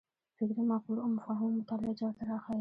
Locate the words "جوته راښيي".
1.99-2.59